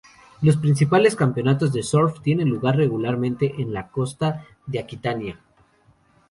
Los 0.41 0.57
principales 0.57 1.15
campeonatos 1.15 1.73
de 1.73 1.83
surf 1.83 2.21
tienen 2.21 2.49
lugar 2.49 2.75
regularmente 2.75 3.61
en 3.61 3.71
la 3.71 3.89
costa 3.89 4.47
de 4.65 4.79
Aquitania. 4.79 5.39